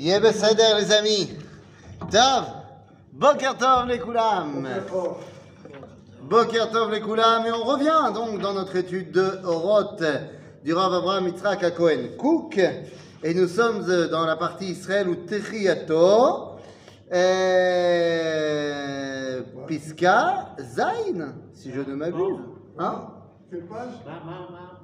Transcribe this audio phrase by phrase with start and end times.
[0.00, 1.30] Besséder, les amis.
[2.10, 2.44] Tov,
[3.12, 4.66] Boker Tov les Koulam.
[6.22, 7.44] Boker Tov les Koulam.
[7.46, 10.02] Et on revient donc dans notre étude de Oroth
[10.64, 12.58] du Rav Abraham Yitzhak à Cohen Cook.
[13.22, 16.46] Et nous sommes dans la partie Israël ou Techiato.
[17.70, 22.38] Euh, Piska Zain, si je ne m'abuse.
[22.78, 23.02] Hein
[23.50, 23.88] Quelle page?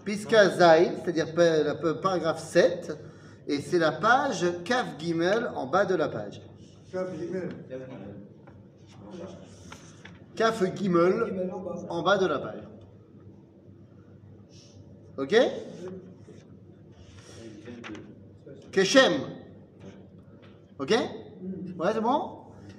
[0.05, 2.99] Piska Zain, c'est-à-dire pa- paragraphe 7
[3.47, 6.41] et c'est la page Kaf Gimel en bas de la page.
[6.93, 7.49] Kaf Gimel.
[10.35, 11.51] Kaf Gimel
[11.89, 12.63] en bas de la page.
[15.19, 15.35] Ok?
[18.73, 19.13] Keshem.
[20.79, 20.91] Ok?
[20.91, 22.33] Ouais, c'est bon?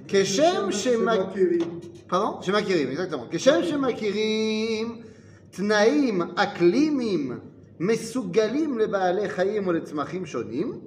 [0.08, 1.82] Keshem Shemakirim.
[2.08, 2.42] Pardon?
[2.42, 3.28] Shemakirim, exactement.
[3.28, 5.04] Keshem Shemakirim.
[5.52, 7.40] Tnaim Aklimim.
[7.81, 10.81] מסוגלים לבעלי חיים או לצמחים שונים,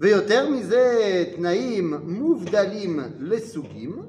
[0.00, 4.02] ויותר מזה תנאים מובדלים לסוגים,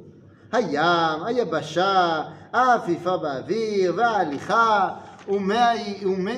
[0.52, 4.96] הים, היבשה, העפיפה באוויר וההליכה,
[5.28, 6.38] ומי, ומי,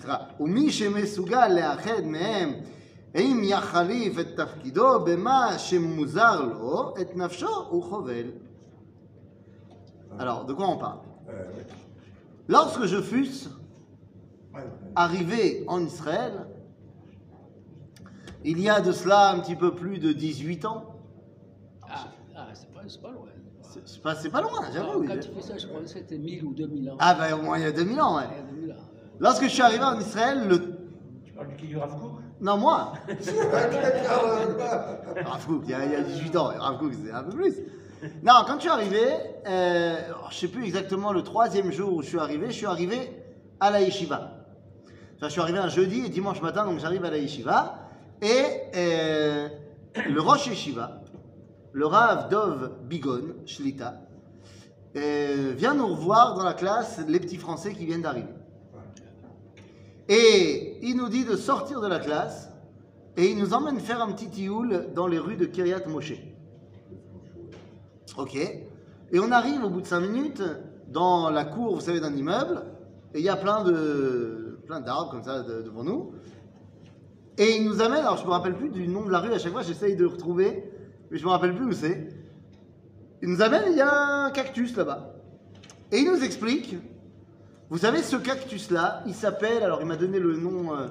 [0.00, 2.52] סליחה, ומי שמסוגל לאחד מהם
[3.14, 8.26] אם יחליף את תפקידו במה שמוזר לו, את נפשו הוא חובל.
[10.18, 11.62] Alors, de quoi on parle Euh, oui.
[12.48, 13.57] Lorsque je fusse Ouais.
[14.95, 16.47] arrivé en Israël,
[18.43, 20.95] il y a de cela un petit peu plus de 18 ans,
[21.83, 23.27] Ah, ah, c'est pas, loin.
[24.15, 25.05] c'est pas, loin, j'avoue.
[25.05, 26.97] Quand tu fais ça, je crois que c'était 1000 ou 2000 ans.
[26.99, 28.23] Ah ben au moins il y a 2000 ans, ouais.
[28.23, 28.75] Ouais, 2000 ans.
[29.19, 30.59] Lorsque je suis arrivé en Israël, le...
[31.25, 31.77] Tu parles du qui du
[32.41, 32.93] Non, moi
[35.25, 37.31] Rav Kook, il y a, il y a 18 ans, Rav Kook c'est un peu
[37.31, 37.55] plus.
[38.23, 39.03] Non, quand je suis arrivé,
[39.45, 39.97] euh,
[40.31, 43.11] je sais plus exactement le troisième jour où je suis arrivé, je suis arrivé
[43.59, 44.38] à la yeshiva.
[45.21, 47.77] Je suis arrivé un jeudi et dimanche matin, donc j'arrive à la yeshiva.
[48.21, 49.49] Et euh,
[50.09, 51.01] le Rosh Yeshiva,
[51.73, 53.99] le Rav Dov Bigon, Shlita,
[54.95, 58.33] euh, vient nous revoir dans la classe les petits Français qui viennent d'arriver.
[60.07, 62.49] Et il nous dit de sortir de la classe
[63.17, 66.13] et il nous emmène faire un petit tioul dans les rues de Kiryat Moshe.
[68.17, 68.35] Ok.
[68.35, 70.43] Et on arrive au bout de 5 minutes
[70.87, 72.63] dans la cour, vous savez, d'un immeuble,
[73.13, 74.38] et il y a plein de
[74.69, 76.11] plein d'arbres comme ça de- devant nous.
[77.39, 79.39] Et il nous amène, alors je me rappelle plus du nom de la rue, à
[79.39, 80.63] chaque fois j'essaye de retrouver,
[81.09, 82.07] mais je me rappelle plus où c'est.
[83.23, 85.15] Il nous amène, il y a un cactus là-bas.
[85.91, 86.75] Et il nous explique,
[87.71, 90.85] vous savez, ce cactus-là, il s'appelle, alors il m'a donné le nom, euh,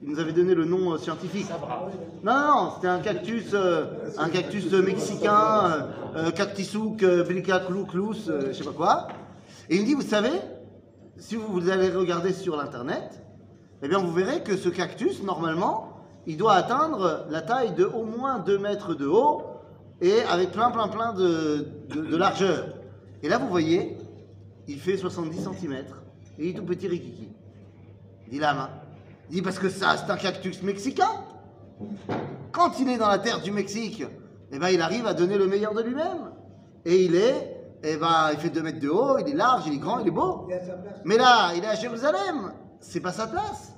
[0.00, 1.48] il nous avait donné le nom euh, scientifique.
[2.22, 5.88] Non, non, non, c'était un cactus, euh, un cactus euh, mexicain,
[6.36, 9.08] Cactisouk, je sais pas quoi.
[9.68, 10.30] Et il me dit, vous savez,
[11.16, 13.22] si vous, vous allez regarder sur l'internet,
[13.84, 15.90] eh bien vous verrez que ce cactus, normalement,
[16.26, 19.42] il doit atteindre la taille de au moins 2 mètres de haut
[20.00, 22.66] et avec plein, plein, plein de, de, de largeur.
[23.22, 23.98] Et là, vous voyez,
[24.66, 25.72] il fait 70 cm
[26.38, 27.28] et il est tout petit rikiki.
[28.26, 28.70] Il dit la main.
[29.28, 31.10] Il dit parce que ça, c'est un cactus mexicain.
[32.52, 34.02] Quand il est dans la terre du Mexique,
[34.50, 36.30] eh ben, il arrive à donner le meilleur de lui-même.
[36.84, 39.74] Et il est, eh ben, il fait 2 mètres de haut, il est large, il
[39.74, 40.48] est grand, il est beau.
[41.04, 42.52] Mais là, il est à Jérusalem.
[42.80, 43.73] C'est pas sa place.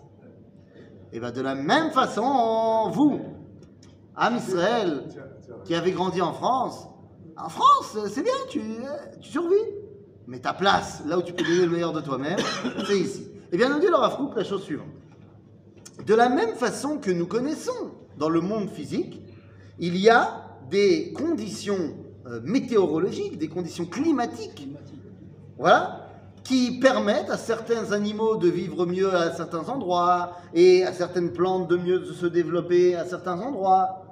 [1.13, 3.21] Et ben, de la même façon, vous,
[4.15, 5.05] Am Israël,
[5.65, 6.87] qui avez grandi en France,
[7.37, 8.61] en France, c'est bien, tu,
[9.21, 9.55] tu survis.
[10.27, 12.39] Mais ta place, là où tu peux donner le meilleur de toi-même,
[12.87, 13.29] c'est ici.
[13.53, 14.89] Eh bien, nous dit le Rav Kook la chose suivante.
[16.05, 19.21] De la même façon que nous connaissons dans le monde physique,
[19.79, 21.95] il y a des conditions
[22.27, 24.69] euh, météorologiques, des conditions climatiques,
[25.59, 26.06] voilà,
[26.47, 31.69] qui permettent à certains animaux de vivre mieux à certains endroits et à certaines plantes
[31.69, 34.05] de mieux se développer à certains endroits.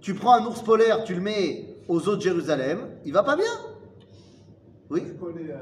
[0.00, 3.36] Tu prends un ours polaire, tu le mets aux eaux de Jérusalem, il va pas
[3.36, 3.44] bien.
[4.90, 5.02] Oui.
[5.06, 5.56] Je connais euh,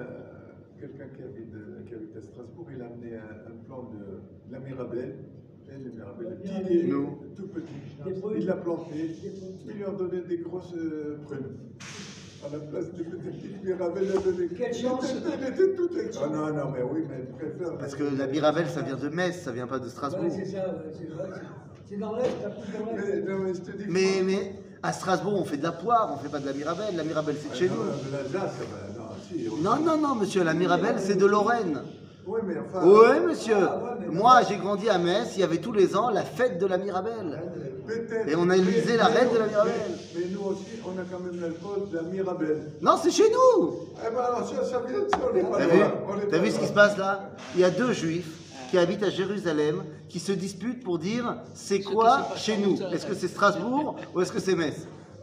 [0.80, 1.22] quelqu'un qui
[1.86, 5.16] qui habite à Strasbourg, il a amené un, un plan de, de la Mirabelle.
[5.60, 7.18] Vous savez, la Mirabelle, le petit lait, Non.
[7.36, 8.38] tout petit.
[8.38, 9.16] Il l'a planté,
[9.66, 11.56] il lui a donné des grosses euh, prunes.
[12.46, 14.48] À la place de petites Mirabelle, il a donné.
[14.56, 15.10] Quelle chance.
[15.10, 17.78] Était Ah non, non, mais oui, mais il préfère.
[17.78, 20.30] Parce que la Mirabelle, ça vient de Metz, ça vient pas de Ouais, Strasbourg.
[20.30, 21.28] c'est ça, ouais, c'est vrai.
[21.32, 21.40] c'est-
[21.90, 23.84] C'est dans l'Est, dans Mais, non, mais je te dis.
[23.88, 24.52] Mais, mais
[24.82, 26.96] à Strasbourg, on fait de la poire, on fait pas de la Mirabelle.
[26.96, 29.62] La Mirabelle, c'est de chez Non, nous.
[29.62, 29.76] non.
[29.76, 31.80] Non, non, monsieur, la Mirabelle, c'est de Lorraine.
[32.26, 32.86] Oui, mais enfin.
[32.86, 33.54] Oui, monsieur.
[33.60, 36.22] Ah, ouais, mais- Moi, j'ai grandi à Metz, il y avait tous les ans la
[36.22, 37.38] fête de la Mirabelle.
[38.28, 39.72] Et on a élisé la reine de la Mirabelle.
[40.14, 42.72] Mais, mais nous aussi, on a quand même l'alcool de la Mirabelle.
[42.80, 43.80] Non, c'est chez nous.
[44.00, 46.50] Eh ben alors, ça, ça vient de ça, on pas T'as vu est T'as vu
[46.50, 48.28] ce qui se passe là Il y a deux juifs
[48.70, 52.78] qui habitent à Jérusalem qui se disputent pour dire c'est Ce quoi chez nous.
[52.92, 54.76] Est-ce que c'est Strasbourg ou est-ce que c'est Metz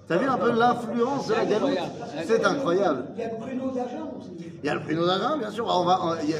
[0.07, 2.25] T'as vu un peu l'influence de la galoute Incroyable.
[2.27, 3.05] C'est incroyable.
[3.15, 4.45] Il y a le pruneau d'argent aussi.
[4.63, 5.65] Il y a le pruneau d'Agen, bien sûr.
[5.67, 6.37] On va, on- il y a-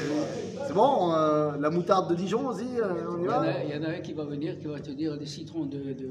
[0.66, 3.40] c'est bon, euh, la moutarde de Dijon aussi, euh, on y Il y, en va
[3.40, 5.64] a, il y en a un qui va venir qui va te dire des citrons
[5.64, 5.78] de.
[5.78, 6.08] De,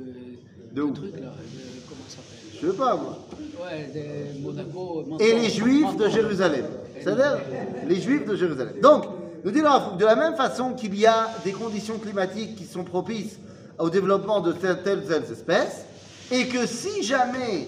[0.74, 1.20] De où trucs là.
[1.20, 3.18] De, comment ça s'appelle Je sais pas, moi.
[3.64, 5.04] Ouais, des Monaco.
[5.08, 6.10] Menton, Et les Juifs de.
[6.10, 6.66] Jérusalem.
[7.00, 7.40] C'est-à-dire
[7.88, 8.74] les Juifs de Jérusalem.
[8.82, 9.06] Donc,
[9.44, 13.40] nous dit de la même façon qu'il y a des conditions climatiques qui sont propices
[13.80, 15.86] au développement de telles telles telles espèces,
[16.32, 17.68] et que si jamais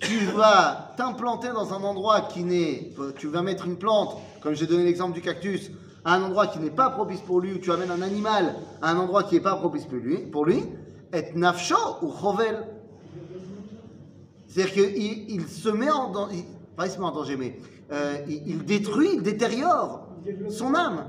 [0.00, 4.66] tu vas t'implanter dans un endroit qui n'est, tu vas mettre une plante, comme j'ai
[4.66, 5.70] donné l'exemple du cactus,
[6.04, 8.90] à un endroit qui n'est pas propice pour lui, ou tu amènes un animal à
[8.92, 10.62] un endroit qui n'est pas propice pour lui, pour lui,
[11.12, 12.66] et nafsho ou chovel.
[14.48, 16.44] C'est-à-dire qu'il il se met en danger,
[16.76, 17.58] pas il se met en danger, mais
[17.92, 20.06] euh, il, il détruit, il détériore
[20.50, 21.06] son âme.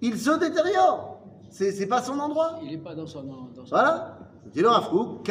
[0.00, 1.20] Il se détériore.
[1.50, 2.58] C'est c'est pas son endroit.
[2.62, 3.22] Il n'est pas dans son.
[3.54, 4.18] Son Voilà.
[4.52, 5.30] dit le Rav Kook,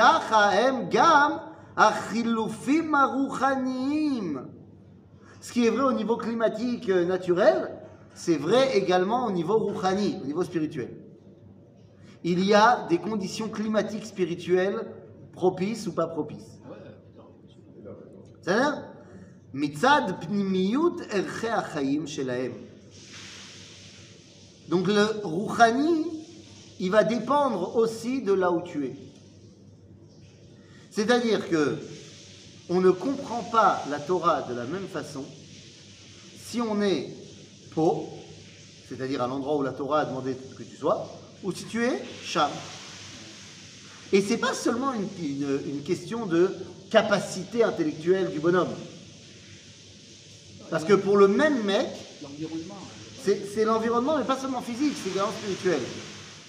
[1.82, 4.46] Achilufim aruchanim.
[5.40, 7.76] Ce qui est vrai au niveau climatique euh, naturel,
[8.14, 10.96] c'est vrai également au niveau rouhani, au niveau spirituel.
[12.24, 14.86] Il y a des conditions climatiques spirituelles
[15.34, 16.62] propices ou pas propices.
[18.44, 18.84] C'est-à-dire
[24.70, 26.06] Donc le rouhani,
[26.80, 29.11] il va dépendre aussi de là où tu es.
[30.92, 31.78] C'est-à-dire que
[32.70, 35.26] on ne comprend pas la Torah de la même façon
[36.46, 37.10] si on est
[37.74, 38.10] Po,
[38.90, 41.08] c'est-à-dire à l'endroit où la Torah a demandé que tu sois,
[41.44, 42.50] ou si tu es Sham.
[44.12, 46.54] Et c'est pas seulement une, question de
[46.90, 48.74] capacité intellectuelle du bonhomme.
[50.70, 51.88] Parce que pour le même mec,
[53.24, 55.80] c'est l'environnement, mais pas seulement physique, c'est également spirituel.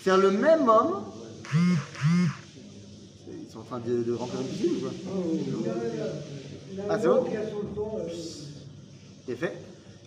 [0.02, 1.04] C'est le même homme.
[3.52, 5.72] Ils sont en train de, de remplir une piscine ou quoi
[6.88, 7.26] Ah, c'est bon
[7.74, 8.08] ton, euh,
[9.26, 9.58] C'est fait.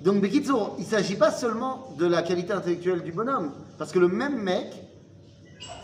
[0.02, 3.52] Donc, Bekitsour, il ne s'agit pas seulement de la qualité intellectuelle du bonhomme.
[3.78, 4.74] Parce que le même mec,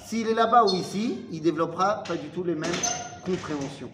[0.07, 2.71] s'il est là-bas ou ici, il développera pas du tout les mêmes
[3.23, 3.91] compréhensions.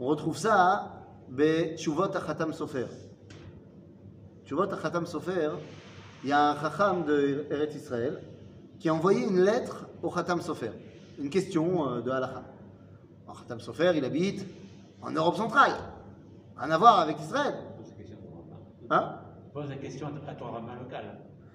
[0.00, 2.86] On retrouve ça à Bechuvot Achatam Sofer.
[4.44, 5.50] Chuvot Achatam Sofer,
[6.24, 8.20] il y a un Chacham de Eretz Israël
[8.80, 10.72] qui a envoyé une lettre au Khatam Sofer,
[11.20, 12.42] une question euh, de Halakha.
[13.26, 14.44] Alors, Khatam Sofer, il habite
[15.02, 15.72] en Europe centrale,
[16.56, 17.54] rien à voir avec Israël.
[18.90, 19.14] Hein?
[19.54, 21.04] Pose la question à ton rabbin local.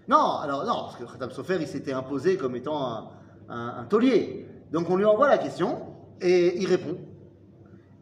[0.07, 3.09] Non, alors non, parce que Khatam Sofer, il s'était imposé comme étant un,
[3.49, 4.47] un- un taulier.
[4.71, 5.79] Donc on lui envoie la question
[6.21, 6.97] et il répond.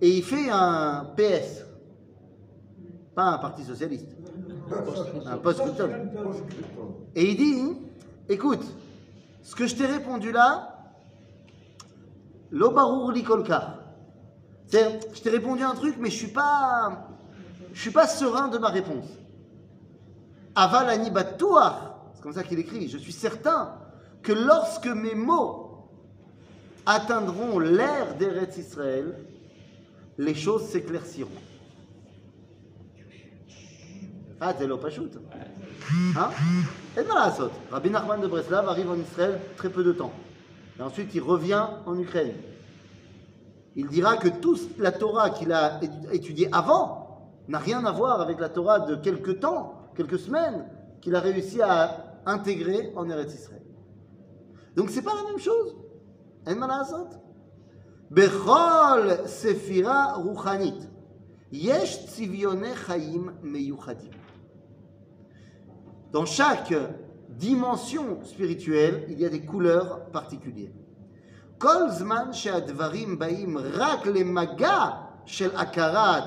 [0.02, 1.66] Et il fait un PS,
[3.16, 4.10] pas un parti socialiste,
[5.26, 5.90] un post-scriptum.
[7.16, 7.78] Et il dit,
[8.28, 8.64] écoute,
[9.42, 10.73] ce que je t'ai répondu là,
[12.54, 13.80] l'obarour likolka.
[14.68, 17.10] C'est, je t'ai répondu un truc, mais je suis pas,
[17.74, 19.08] je suis pas serein de ma réponse.
[20.56, 21.74] Aval ani batouach,
[22.14, 23.76] c'est comme ça qu'il écrit, je suis certain
[24.22, 25.90] que lorsque mes mots
[26.86, 29.18] atteindront l'ère d'Eretz Israël,
[30.18, 31.30] les choses s'éclairciront.
[34.40, 35.10] Ah, c'est l'opachut.
[36.16, 36.30] Hein?
[36.98, 37.02] Et.
[37.72, 40.12] Rabbi Nachman de Breslav arrive en Israël très peu de temps.
[40.78, 42.36] Et ensuite, il revient en Ukraine.
[43.76, 45.80] Il dira que toute la Torah qu'il a
[46.12, 50.66] étudiée avant n'a rien à voir avec la Torah de quelques temps, quelques semaines,
[51.02, 53.62] qu'il a réussi à intégrer en Eretz Israël.
[54.76, 55.76] Donc c'est pas la même chose.
[56.48, 57.10] En malasot.
[58.10, 60.88] Bechol sefira ruchanit.
[61.52, 64.12] Yesh tzivione chaim meyuchadim.
[66.12, 66.74] Dans chaque
[67.33, 70.73] dimension spirituelle, il y a des couleurs particulières.
[71.59, 74.79] כל זמן שהדברים באים רק למגע
[75.27, 76.25] של הכרת,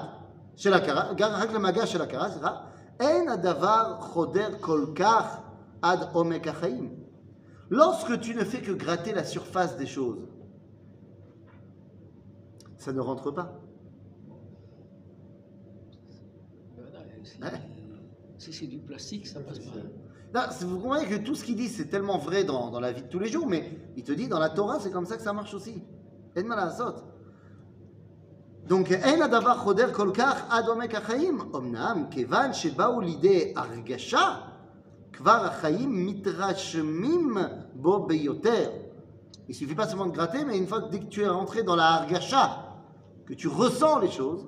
[0.55, 2.55] של הכרה, רק למגע של הכרה, סליחה,
[2.99, 5.37] אין הדבר חודר כל כך
[5.81, 7.01] עד עומק החיים.
[7.71, 10.27] Lorsque tu ne fais que gratter la surface des choses,
[12.77, 13.47] ça ne rentre pas.
[16.77, 17.61] Voilà, si- Ouais.
[18.37, 19.85] Si c'est du plastique, ça passe pas.
[20.33, 22.91] Non, c'est- vous comprenez que tout ce qu'il dit, c'est tellement vrai dans, dans la
[22.91, 25.17] vie de tous les jours, mais il te dit, dans la Torah, c'est comme ça
[25.17, 25.83] que ça marche aussi.
[26.37, 27.03] En mal à la saute.
[28.67, 31.39] Donc, אין הדבר חודר כל כך עד עומק החיים.
[31.55, 34.35] אמנם, כיוון שבאו לידי הרגשה,
[35.13, 37.37] כבר החיים מתרשמים
[37.75, 38.69] בו ביותר.
[39.49, 41.63] Il suffit pas seulement de gratter, mais une fois que dès que tu es rentré
[41.63, 42.45] dans la hargasha,
[43.25, 44.47] que tu ressens les choses,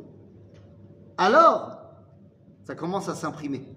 [1.18, 1.72] alors
[2.64, 3.68] ça commence à s'imprimer.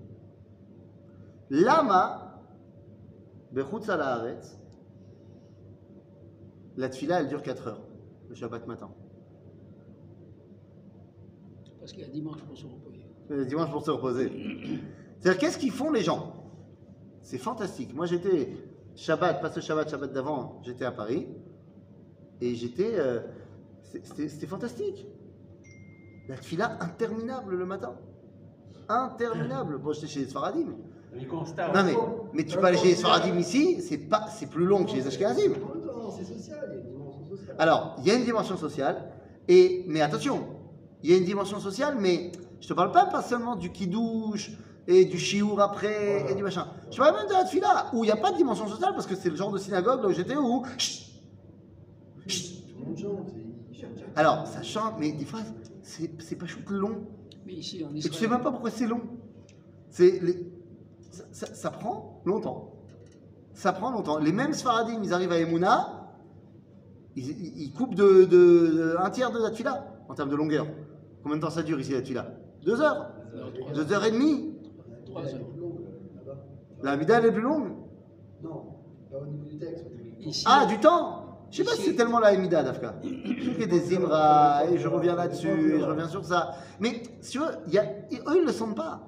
[1.51, 2.41] Lama,
[3.51, 3.87] Bechutz
[6.77, 7.81] la tfila, elle dure 4 heures,
[8.29, 8.89] le Shabbat matin?
[11.77, 13.05] Parce qu'il y a dimanche pour se reposer.
[13.27, 14.31] Le dimanche pour se reposer.
[15.19, 16.33] C'est-à-dire, qu'est-ce qu'ils font les gens?
[17.21, 17.93] C'est fantastique.
[17.93, 18.55] Moi, j'étais
[18.95, 21.27] Shabbat, pas ce Shabbat, Shabbat d'avant, j'étais à Paris.
[22.39, 22.97] Et j'étais.
[22.97, 23.19] euh,
[23.83, 25.05] c'était fantastique.
[26.29, 27.95] La fila interminable le matin.
[28.87, 29.79] Interminable.
[29.79, 30.77] Bon, j'étais chez les Sfaradim.
[31.13, 31.67] Les constats.
[31.73, 31.93] Non, mais,
[32.33, 34.97] mais tu peux aller chez les Sfaradim ici, c'est pas- c'est plus long que chez
[34.97, 35.51] les Ashkenazim.
[35.51, 37.55] Non, c'est social, il y a une dimension sociale.
[37.59, 39.11] Alors, il y a une dimension sociale,
[39.47, 40.45] et, mais attention,
[41.03, 44.51] il y a une dimension sociale, mais je te parle pas, pas seulement du kidouche
[44.87, 46.67] et du chiour après et du machin.
[46.91, 49.05] Je parle même de la tfila, où il n'y a pas de dimension sociale, parce
[49.07, 50.63] que c'est le genre de synagogue là où j'étais où.
[50.77, 51.03] Chut,
[52.27, 52.67] chut.
[52.67, 53.33] Tout le monde chante,
[53.71, 53.89] il chante.
[54.15, 55.41] Alors, ça chante, mais des fois,
[55.83, 57.05] c'est c'est pas chouette long.
[57.45, 59.01] Mais ici, en Et tu sais Israël, même pas pourquoi c'est long.
[59.89, 60.50] C'est les-
[61.11, 62.73] ça, ça- ça prend longtemps.
[63.53, 64.17] Ça prend longtemps.
[64.17, 66.09] Les mêmes Sfaradim, ils arrivent à Emouna,
[67.15, 70.35] ils, ils- ils coupent de, de- de- un tiers de la tfila en termes de
[70.35, 70.65] longueur.
[71.23, 72.25] Combien de temps ça dure ici la tfila?
[72.65, 73.11] Deux heures
[73.73, 74.55] Deux heures et demie
[75.05, 75.39] Trois heures.
[76.25, 76.39] Là-bas.
[76.83, 77.73] La Hamida, elle est plus longue.
[78.41, 78.63] Non,
[79.13, 79.85] au niveau du texte.
[80.45, 81.17] Ah, du temps
[81.49, 82.95] Je sais pas si c'est tellement la Hamida, Dafka.
[83.03, 86.55] Je a des Imra, et je reviens là-dessus, et je reviens sur ça.
[86.79, 89.01] Mais, si tu veux, il y a- eux, ils ne le sentent pas.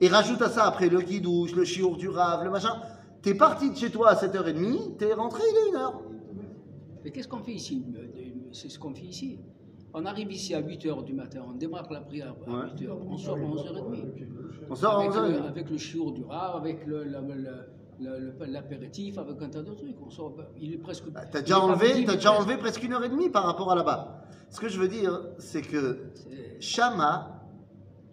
[0.00, 2.80] Et rajoute à ça après le guidouche, le chiour du rave, le machin.
[3.22, 5.92] T'es parti de chez toi à 7h30, t'es rentré, il est 1h.
[7.04, 7.84] Mais qu'est-ce qu'on fait ici
[8.52, 9.38] C'est ce qu'on fait ici.
[9.94, 12.70] On arrive ici à 8 h du matin, on démarre la prière à Ouais.
[12.78, 14.26] 8 h, on sort à 11h30.
[14.68, 15.28] On sort à avec, 11h30.
[15.42, 17.04] le, avec le chiour du rave, avec le-
[18.46, 19.96] l'apéritif, avec un tas de trucs.
[20.04, 21.08] On sort, il est presque.
[21.10, 22.46] Bah, T'as déjà enlevé, t'as déjà presque.
[22.48, 24.24] enlevé presque une heure et demie par rapport à là-bas.
[24.50, 26.06] Ce que je veux dire, c'est que
[26.60, 27.43] Shama,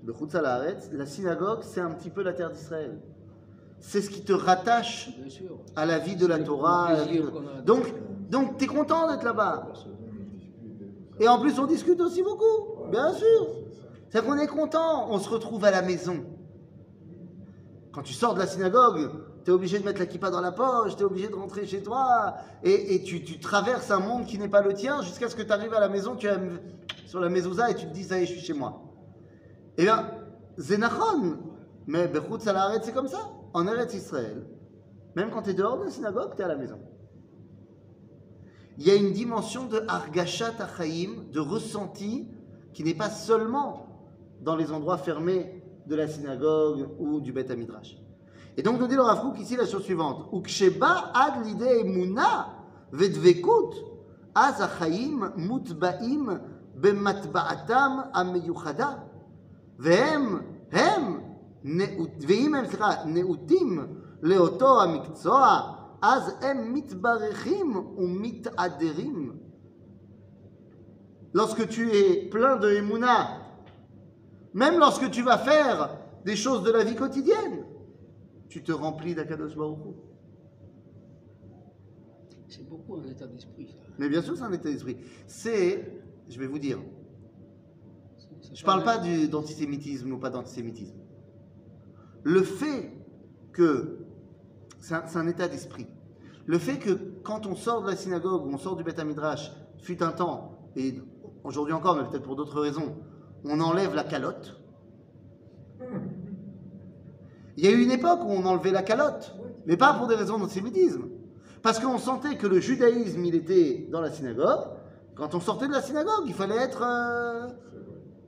[0.04, 0.14] le
[0.46, 3.00] Haaretz, la synagogue, c'est un petit peu la terre d'Israël.
[3.80, 5.10] C'est ce qui te rattache
[5.76, 7.06] à la vie de la Torah.
[7.06, 7.64] de-.
[7.64, 7.94] Donc,
[8.30, 9.68] donc tu es content d'être là-bas.
[11.20, 13.48] Et en plus, on discute aussi beaucoup, bien sûr.
[14.10, 16.26] C'est qu'on est content, on se retrouve à la maison.
[17.92, 19.12] Quand tu sors de la synagogue,
[19.44, 21.66] tu es obligé de mettre la kippa dans la poche, tu es obligé de rentrer
[21.66, 25.30] chez toi, et, et tu, tu traverses un monde qui n'est pas le tien jusqu'à
[25.30, 26.38] ce que tu arrives à la maison, tu es
[27.06, 28.91] sur la mezouza et tu te dis, ça y est, je suis chez moi.
[29.78, 30.12] Eh bien,
[30.58, 31.38] Zénachon,
[31.88, 33.30] mais Bechutz Haaretz, c'est comme ça.
[33.54, 34.46] En Eretz Israël,
[35.16, 36.80] même quand tu es dehors de la synagogue, tu es à la maison.
[38.78, 42.28] Il y a une dimension de Argashat Achaim, de ressenti,
[42.74, 43.88] qui n'est pas seulement
[44.42, 47.98] dans les endroits fermés de la synagogue ou du Beth Midrash.
[48.58, 52.48] Et donc, nous dit le Rav Kook ici la chose suivante Uksheba ad lide emuna
[52.92, 53.76] vedvekut
[54.36, 56.40] az achaim mutba'im
[56.76, 59.11] bematba'atam ameyuchada
[59.81, 60.39] והם,
[60.73, 61.21] הם,
[61.65, 63.79] נאות- ואם הם, סליחה, נאותים
[64.23, 65.61] לאותו המקצוע,
[66.03, 69.33] אז הם מתברכים ומתעדרים.
[71.35, 73.17] Lorsque tu es plein de Emouna,
[74.55, 75.91] même lorsque tu vas faire
[76.25, 77.65] des choses de la vie quotidienne,
[78.49, 79.93] tu te remplis d'Akadosh Baruch Hu.
[82.49, 83.67] C'est beaucoup un état d'esprit.
[83.69, 83.77] ça.
[83.99, 84.97] Mais bien sûr, c'est un état d'esprit.
[85.27, 85.69] C'est,
[86.29, 86.79] je vais vous dire,
[88.54, 90.98] je parle pas d'antisémitisme ou pas d'antisémitisme.
[92.24, 92.92] Le fait
[93.54, 94.00] que
[94.80, 95.88] c'est un, c'est un état d'esprit.
[96.46, 96.92] Le fait que
[97.24, 100.70] quand on sort de la synagogue ou on sort du Beth Midrash, fut un temps,
[100.76, 101.00] et
[101.44, 102.96] aujourd'hui encore, mais peut-être pour d'autres raisons,
[103.46, 104.58] on enlève la calotte.
[107.58, 110.16] Il y a eu une époque où on enlevait la calotte, mais pas pour des
[110.16, 111.10] raisons d'antisémitisme.
[111.62, 114.62] Parce qu'on sentait que le judaïsme, il était dans la synagogue.
[115.16, 117.48] Quand on sortait de la synagogue, il fallait être euh,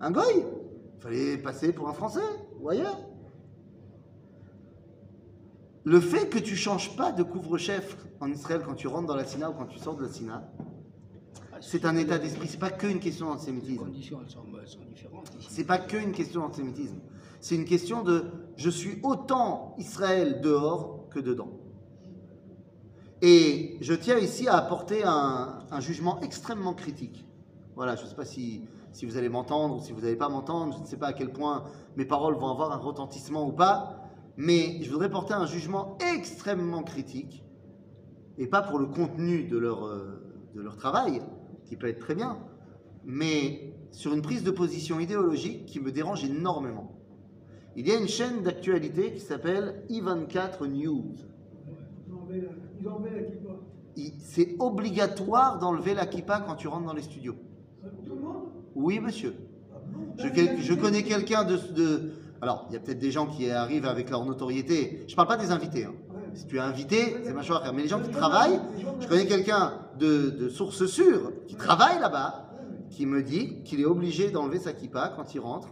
[0.03, 0.23] un goy.
[0.97, 2.21] Il fallait passer pour un Français
[2.59, 2.99] ou ailleurs.
[5.85, 9.25] Le fait que tu changes pas de couvre-chef en Israël quand tu rentres dans la
[9.25, 10.49] Sina ou quand tu sors de la Sina,
[11.51, 12.47] Ah, c'est un état d'esprit.
[12.47, 13.77] C'est pas qu'une question Les d'antisémitisme.
[13.83, 15.29] conditions, elles sont, elles sont différentes.
[15.49, 16.99] C'est pas qu'une question d'antisémitisme.
[17.41, 21.51] C'est une question de je suis autant Israël dehors que dedans.
[23.21, 27.25] Et je tiens ici à apporter un, un jugement extrêmement critique.
[27.75, 28.61] Voilà, je ne sais pas si,
[28.93, 31.13] si vous allez m'entendre ou si vous n'allez pas m'entendre, je ne sais pas à
[31.13, 31.65] quel point
[31.97, 33.99] mes paroles vont avoir un retentissement ou pas,
[34.37, 37.43] mais je voudrais porter un jugement extrêmement critique,
[38.37, 40.23] et pas pour le contenu de leur, euh,
[40.55, 41.21] de leur travail,
[41.65, 42.37] qui peut être très bien,
[43.03, 46.91] mais sur une prise de position idéologique qui me dérange énormément.
[47.75, 51.15] Il y a une chaîne d'actualité qui s'appelle I24 News.
[54.19, 57.35] C'est obligatoire d'enlever la kippa quand tu rentres dans les studios.
[57.81, 59.35] Ça, pour tout le monde Oui, monsieur.
[60.17, 62.11] Je, connais quelqu'un de, de-
[62.41, 65.03] Alors, il y a peut-être des gens qui arrivent avec leur notoriété.
[65.07, 65.85] Je ne parle pas des invités.
[65.85, 65.93] hein.
[66.33, 67.59] Si tu es invité, c'est machin.
[67.75, 68.59] Mais les gens qui travaillent,
[68.99, 72.49] je connais quelqu'un de, source sûre qui travaille là-bas,
[72.89, 75.69] qui me dit qu'il est obligé d'enlever sa kippa quand il rentre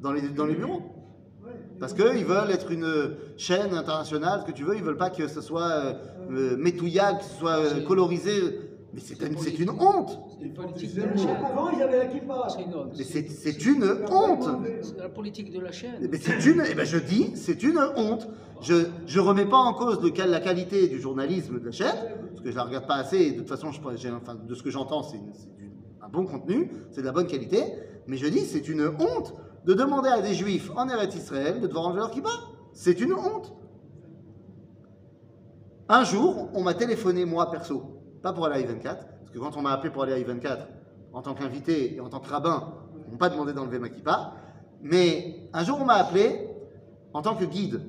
[0.00, 0.82] dans les, bureaux.
[1.80, 5.28] Parce qu'ils veulent être une chaîne internationale, ce que tu veux, ils veulent pas que
[5.28, 5.94] ce soit euh,
[6.30, 8.60] euh, métouillable, que ce soit euh, colorisé.
[8.96, 10.18] Mais c'est une, c'est une honte.
[10.38, 11.36] C'est une politique de la chaîne.
[11.44, 12.46] Avant, la kippa.
[12.48, 12.94] C'est une honte.
[12.96, 14.48] Mais c'est c'est une honte.
[14.80, 16.08] C'est la politique de la chaîne.
[16.10, 18.26] Mais c'est une, eh ben je dis, c'est une honte.
[18.62, 21.94] Je je remets pas en cause le, la qualité du journalisme de la chaîne,
[22.30, 23.18] parce que je la regarde pas assez.
[23.18, 25.70] Et de toute façon, je, j'ai- enfin, de ce que j'entends, c'est une- c'est du-
[26.00, 27.64] un bon contenu, c'est de la bonne qualité.
[28.06, 29.34] Mais je dis, c'est une honte
[29.66, 32.30] de demander à des juifs en Eretz Israël de devoir enlever leur kippa.
[32.72, 33.52] C'est une honte.
[35.90, 39.56] Un jour, on m'a téléphoné, moi perso, pas pour aller à I-24, parce que quand
[39.56, 40.58] on m'a appelé pour aller à I-24,
[41.12, 42.74] en tant qu'invité et en tant que rabbin,
[43.06, 44.34] ils m'ont pas demandé d'enlever ma kippa.
[44.82, 46.48] Mais un jour, on m'a appelé
[47.12, 47.80] en tant que guide,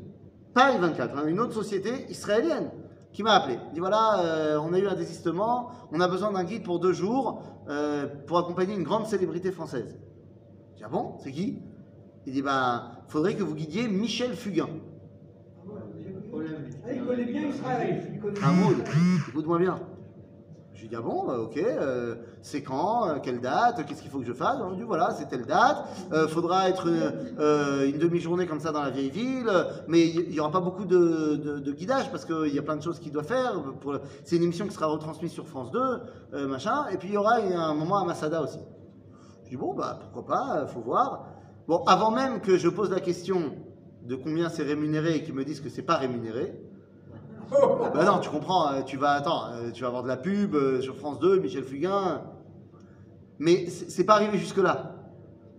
[0.54, 2.70] pas I-24, hein, une autre société israélienne
[3.12, 3.58] qui m'a appelé.
[3.70, 6.80] Il dit voilà, euh, on a eu un désistement, on a besoin d'un guide pour
[6.80, 9.98] deux jours euh, pour accompagner une grande célébrité française.
[10.74, 11.60] Je dis ah bon, c'est qui?
[12.26, 14.70] Il dit ben, faudrait que vous guidiez Michel Fugain.
[15.66, 18.12] Ah, il connaît bien Israël.
[18.14, 18.84] Il connaît moule,
[19.30, 19.80] écoute-moi bien.
[20.78, 24.12] Je lui dis, ah bon, bah, ok, euh, c'est quand, euh, quelle date, qu'est-ce qu'il
[24.12, 24.60] faut que je fasse?
[24.62, 28.84] On dit, voilà, c'est telle date, euh, faudra être euh, une demi-journée comme ça dans
[28.84, 29.52] la vieille ville,
[29.88, 33.00] mais il n'y aura pas beaucoup de, guidage parce qu'il y a plein de choses
[33.00, 33.60] qu'il doit faire.
[34.24, 37.18] C'est une émission qui sera retransmise sur France 2, euh, machin, et puis il y
[37.18, 38.60] aura un moment à Masada aussi.
[39.46, 41.26] Je dis, bon, bah pourquoi pas, faut voir.
[41.68, 43.56] Bon, avant même que je pose la question
[44.04, 46.54] de combien c'est rémunéré et qu'ils me disent que c'est pas rémunéré,
[47.94, 50.56] bah non, tu comprends, euh, tu vas, attends, euh, tu vas avoir de la pub
[50.56, 52.22] euh, sur France 2, Michel Fugain.
[53.40, 54.96] Mais c'est pas arrivé jusque-là.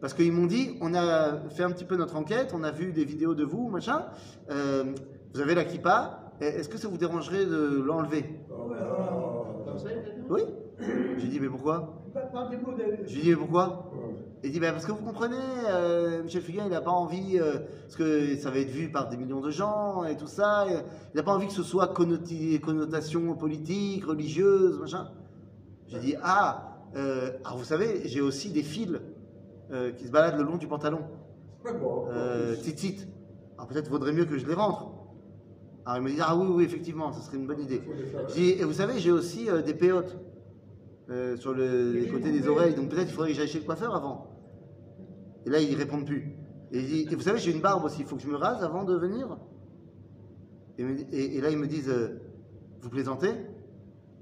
[0.00, 2.92] Parce qu'ils m'ont dit, on a fait un petit peu notre enquête, on a vu
[2.92, 4.04] des vidéos de vous, machin.
[4.50, 4.84] euh,
[5.34, 8.24] vous avez la kippa, et est-ce que ça vous dérangerait de l'enlever?
[10.30, 10.42] Oui.
[11.18, 11.94] J'ai dit, mais pourquoi?
[13.06, 13.90] J'ai dit, mais pourquoi?
[14.44, 15.36] Il dit, bah, parce que vous comprenez,
[15.68, 19.08] euh, Michel Fugain, il n'a pas envie, euh, parce que ça va être vu par
[19.08, 20.74] des millions de gens et tout ça, et
[21.12, 25.10] il n'a pas envie que ce soit connotation politique, religieuse, machin.
[25.88, 29.00] J'ai dit, ah, euh, alors vous savez, j'ai aussi des fils
[29.72, 31.00] euh, qui se baladent le long du pantalon,
[32.62, 33.08] tzitzit.
[33.56, 34.86] Alors peut-être vaudrait mieux que je les rentre.
[35.84, 37.82] Alors il me dit, ah oui, oui, effectivement, ce serait une bonne idée.
[38.28, 40.16] J'ai dit, et vous savez, j'ai aussi des péotes
[41.10, 43.64] euh, sur le- les côtés des oreilles, donc peut-être il faudrait que j'aille chez le
[43.64, 44.26] coiffeur avant.
[45.46, 46.36] Et là, ils répondent plus.
[46.72, 48.36] Et, il dit, et vous savez, j'ai une barbe aussi, il faut que je me
[48.36, 49.38] rase avant de venir
[50.78, 52.20] et, là, ils me disent, euh,
[52.82, 53.30] vous plaisantez?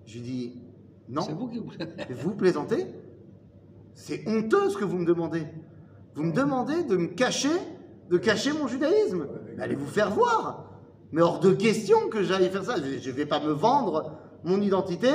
[0.06, 0.60] Je lui dis,
[1.08, 1.20] non.
[1.20, 2.34] C'est vous qui vous.
[2.34, 2.86] Plaisantez
[3.92, 5.42] C'est honteux ce que vous me demandez.
[6.14, 7.50] Vous me demandez de me cacher,
[8.08, 9.26] de cacher mon judaïsme.
[9.56, 10.72] Mais allez vous faire voir.
[11.12, 12.76] Mais hors de question que j'aille faire ça.
[12.76, 15.08] Je ne vais pas me vendre mon identité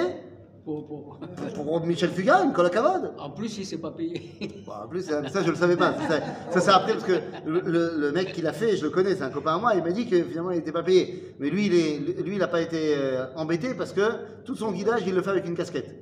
[0.64, 1.20] Pour, pour-
[1.56, 3.14] pour Michel Fugain, à cavode.
[3.18, 4.32] En plus, il ne s'est pas payé.
[4.66, 5.94] Bon, en plus, ça, je le savais pas.
[6.08, 6.20] Ça,
[6.52, 9.30] ça, ça, après parce que le, mec qui l'a fait, je le connais, c'est un
[9.32, 9.74] copain à moi.
[9.76, 11.34] Il m'a dit que finalement il n'était pas payé.
[11.40, 14.02] Mais lui, il est, lui, il n'a pas été euh, embêté parce que
[14.46, 15.96] tout son guidage, il le fait avec une casquette.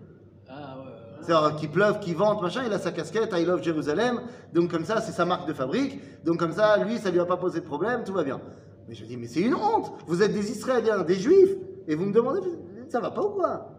[0.50, 0.78] Ah.
[1.22, 4.22] C'est-à-dire qu'il pleuve, qu'il vente, machin, il a sa casquette, I love Jérusalem,
[4.54, 7.26] donc comme ça, c'est sa marque de fabrique, donc comme ça, lui, ça lui a
[7.26, 8.42] pas posé de problème, tout va bien.
[8.88, 11.56] Mais je dis, mais c'est une honte, vous êtes des Israéliens, des Juifs,
[11.88, 12.42] et vous me demandez,
[12.90, 13.79] ça va pas ou quoi?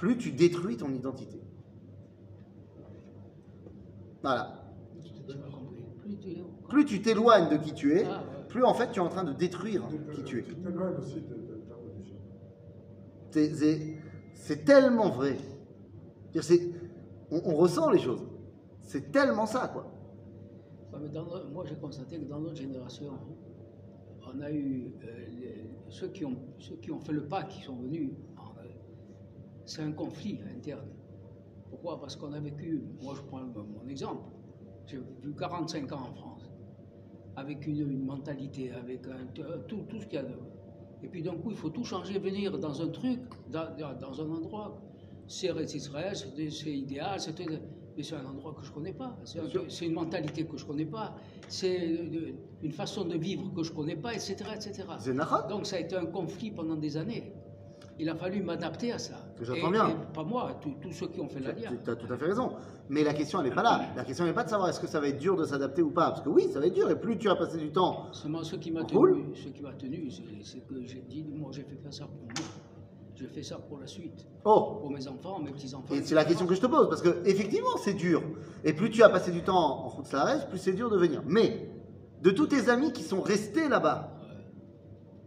[0.00, 1.38] plus tu détruis ton identité.
[4.22, 4.64] Voilà.
[6.68, 9.24] Plus tu- t'éloignes de qui tu es, Ah, plus en fait tu es en train
[9.24, 9.82] de détruire
[10.14, 10.42] qui tu es.
[10.44, 12.16] Tu t'éloignes aussi de, de ta religion.
[14.34, 15.36] C'est- tellement vrai.
[17.30, 18.22] On, on ressent les choses.
[18.82, 19.92] C'est tellement ça, quoi.
[20.92, 23.12] Ouais, mais dans moi, j'ai constaté que dans notre génération,
[24.34, 27.60] on a eu euh, les- ceux, qui ont, ceux qui ont fait le pas, qui
[27.62, 28.10] sont venus.
[29.70, 30.88] Euh, C'est un conflit interne.
[31.70, 32.00] Pourquoi?
[32.00, 34.24] Parce qu'on a vécu, moi je prends mon exemple,
[34.86, 36.50] j'ai vu 45 ans en France,
[37.36, 39.26] avec une, une mentalité, avec un-
[39.68, 40.34] tout, tout ce qu'il y a de.
[41.02, 44.82] Et puis d'un coup, il faut tout changer, venir dans un truc, dans, un endroit.
[45.28, 47.38] c'est Israël, c'est c'est idéal, c'est
[47.96, 49.16] mais c'est un endroit que je connais pas.
[49.24, 51.14] C'est un- une mentalité que je connais pas.
[51.48, 51.78] C'est
[52.14, 54.84] de- une façon de vivre que je connais pas, etc., etc.
[55.48, 57.32] Donc ça a été un conflit pendant des années.
[58.02, 59.12] Il a fallu m'adapter à ça.
[59.38, 59.90] Que j'entends bien.
[59.90, 61.70] et pas moi, tous ceux qui ont fait la guerre.
[61.84, 62.52] Tu as tout à fait raison.
[62.88, 63.82] Mais la question, elle n'est pas là.
[63.94, 65.90] La question n'est pas de savoir est-ce que ça va être dur de s'adapter ou
[65.90, 66.08] pas.
[66.08, 66.88] Parce que oui, ça va être dur.
[66.88, 68.06] Et plus tu vas passer du temps.
[68.12, 69.12] Seulement ce qui m'a Cool.
[69.12, 70.10] tenu, ce qui m'a tenu,
[70.42, 72.48] c'est que j'ai dit, moi j'ai fait pas ça pour moi.
[73.16, 75.92] Je fais ça pour la suite, Oh pour mes enfants, mes petits-enfants.
[75.92, 76.88] Et c'est la question que je te pose.
[76.88, 78.22] Parce que effectivement, c'est dur.
[78.64, 81.22] Et plus tu as passé du temps en route la plus c'est dur de venir.
[81.26, 81.68] Mais
[82.22, 84.16] de tous tes amis qui sont restés là-bas,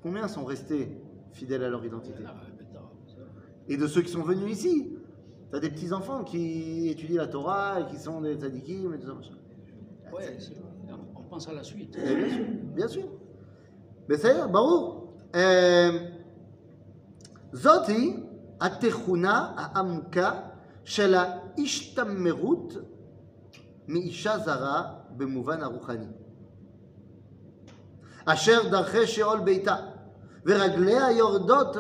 [0.02, 0.90] combien sont restés
[1.34, 2.24] fidèles à leur identité?
[2.26, 2.34] Ah,
[3.69, 4.77] Et de ceux qui sont venus ici.
[5.51, 9.07] Tu as des petits-enfants qui étudient la Torah et qui sont des tzadikim et tout
[9.07, 9.15] ça.
[9.15, 9.35] machin.
[10.13, 10.61] Ouais, c'est-
[10.91, 11.97] on- on pense à la suite.
[11.99, 13.07] Eh bien sûr, bien sûr.
[14.09, 15.15] בסדר, ברור.
[15.35, 15.91] אה,
[17.53, 18.17] זאתי
[18.61, 20.41] התכונה העמוקה
[20.85, 22.75] של ההשתמרות
[23.89, 24.83] מאישה זרה
[25.17, 26.07] במובן הרוחני.
[28.27, 29.77] אשר דרכי שאול ביתה
[30.47, 31.77] ורגליה יורדות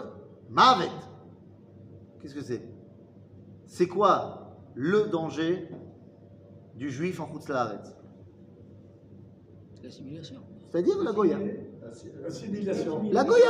[0.51, 0.91] מוות.
[2.24, 2.62] Qu'est-ce que c'est?
[3.66, 5.68] C'est quoi le danger
[6.76, 7.94] du juif en Chutz Laaretz
[9.84, 10.40] L'assimilation.
[10.72, 11.38] C'est-à-dire la Goya.
[12.26, 13.04] Assimilation.
[13.12, 13.50] La Goya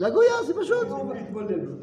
[0.00, 0.86] La Goya, c'est pas chose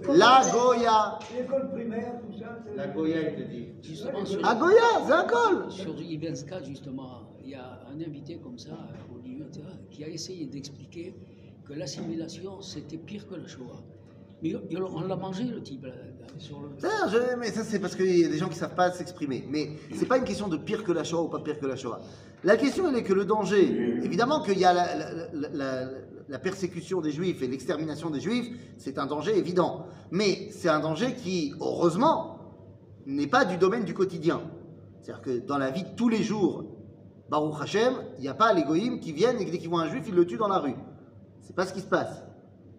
[0.08, 2.58] La Goya L'école primaire, tout ça.
[2.66, 3.68] c'est- La Goya, il te dit.
[3.84, 8.40] Justement, sur, La Goya, c'est un col sur Ivenska, justement, il y a un invité
[8.40, 8.72] comme ça,
[9.24, 11.16] etc., qui a essayé d'expliquer
[11.64, 13.84] que l'assimilation, c'était pire que la Shoah.
[14.44, 15.86] On l'a mangé, le type,
[16.40, 16.70] sur le...
[17.38, 19.46] Mais ça, c'est parce qu'il y a des gens qui savent pas s'exprimer.
[19.50, 21.76] Mais c'est pas une question de pire que la Shoah ou pas pire que la
[21.76, 22.02] Shoah.
[22.44, 27.44] La question, elle est que le danger, évidemment qu'il y a la, persécution des Juifs
[27.44, 29.86] et l'extermination des Juifs, c'est un danger évident.
[30.10, 32.40] Mais c'est un danger qui, heureusement,
[33.06, 34.42] n'est pas du domaine du quotidien.
[35.02, 36.66] C'est-à-dire que dans la vie de tous les jours,
[37.30, 39.90] Baruch Hashem, il n'y a pas les goïms qui viennent et dès qu'ils voient un
[39.90, 40.76] Juif, ils le tuent dans la rue.
[41.42, 42.24] C'est pas ce qui se passe.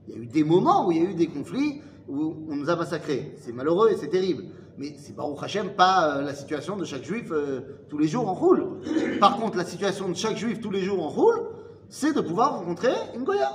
[0.09, 2.57] Il y a eu des moments où il y a eu des conflits où on
[2.57, 3.35] nous a massacrés.
[3.39, 4.45] C'est malheureux et c'est terrible.
[4.79, 8.29] Mais c'est Baruch Hashem pas euh, la situation de chaque juif euh, tous les jours
[8.29, 8.81] en roule.
[9.21, 11.43] Par contre, la situation de chaque juif tous les jours en roule,
[11.89, 13.53] c'est de pouvoir rencontrer une Goya.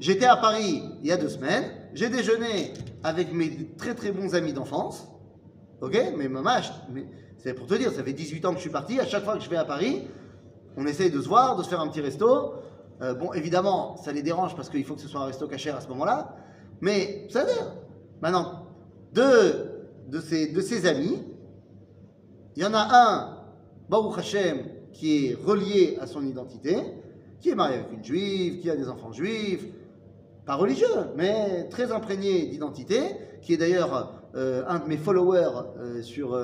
[0.00, 1.64] J'étais à Paris il y a deux semaines,
[1.94, 5.06] j'ai déjeuné avec mes très très bons amis d'enfance.
[5.80, 5.96] Ok?
[6.16, 6.56] Mais maman,
[7.38, 9.36] c'est pour te dire, ça fait 18 ans que je suis parti, à chaque fois
[9.36, 10.02] que je vais à Paris,
[10.76, 12.54] on essaye de se voir, de se faire un petit resto.
[13.02, 15.76] Euh, bon, évidemment, ça les dérange parce qu'il faut que ce soit un resto cachère
[15.76, 16.36] à ce moment-là.
[16.80, 17.52] Mais, vous savez,
[18.20, 18.66] maintenant,
[19.12, 21.20] deux de ses, de ses amis,
[22.54, 23.38] il y en a un,
[23.88, 24.58] Baruch Hashem,
[24.92, 26.76] qui est relié à son identité,
[27.40, 29.66] qui est marié avec une juive, qui a des enfants juifs,
[30.46, 30.86] pas religieux,
[31.16, 33.00] mais très imprégné d'identité,
[33.40, 36.40] qui est d'ailleurs euh, un de mes followers euh, sur,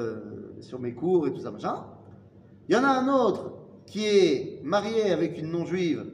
[0.61, 1.85] sur mes cours et tout ça, machin.
[2.69, 3.53] Il y en a un autre
[3.87, 6.05] qui est marié avec une non-juive,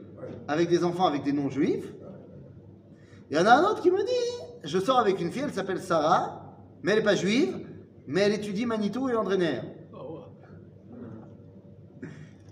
[0.47, 1.93] avec des enfants avec des non-juifs.
[3.29, 5.53] Il y en a un autre qui me dit Je sors avec une fille, elle
[5.53, 7.57] s'appelle Sarah, mais elle n'est pas juive,
[8.07, 9.61] mais elle étudie Manitou et Landréner.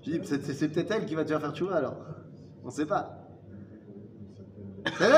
[0.04, 1.98] Je dis C'est peut-être elle qui va te faire faire alors.
[2.64, 3.20] On ne sait pas.
[4.98, 5.10] C'est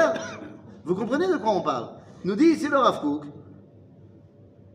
[0.83, 1.89] Vous comprenez de quoi on parle?
[2.23, 3.01] Nous dit ici le Rav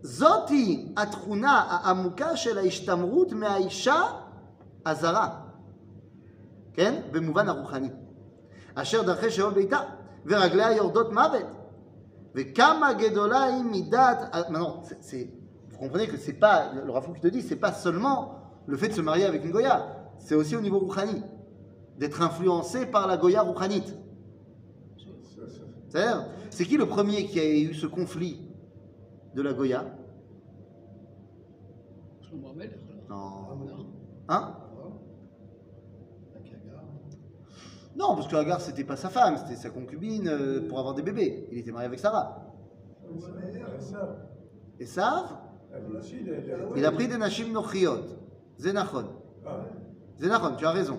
[0.02, 4.26] Zoti atruna ha'amuka shel ha'ishtamrut me'aisha
[4.84, 5.49] azara.
[6.73, 7.01] כן?
[7.11, 7.89] במובן הרוחני.
[8.75, 9.79] אשר דרכי שאול ביתה,
[10.25, 11.45] ורגליה יורדות מוות.
[12.35, 14.17] וכמה גדולה היא מידת...
[14.33, 15.29] Maintenant, c'est- c'est-
[15.71, 18.17] vous comprenez que c'est pas, le Rav Kook te dit, c'est pas seulement
[18.65, 19.77] le fait de se marier avec une Goya,
[20.19, 21.21] c'est aussi au niveau rouhani,
[21.99, 23.95] d'être influencé par la Goya rouhanite.
[25.89, 28.41] C'est-à-dire, c'est qui le premier qui a eu ce conflit
[29.35, 29.85] de la Goya
[32.21, 32.71] Shlomo Amelech,
[33.09, 33.55] alors.
[33.57, 33.65] Non.
[33.65, 33.85] Non.
[34.27, 34.55] Hein
[37.96, 41.02] Non, parce que Agar, c'était pas sa femme, c'était sa concubine euh, pour avoir des
[41.02, 41.48] bébés.
[41.50, 42.46] Il était marié avec Sarah.
[44.78, 45.36] Et Sav,
[46.76, 48.04] il a pris des Nashim Nochiot.
[48.58, 49.06] Zenachon.
[50.18, 50.98] Zenachon, tu as raison.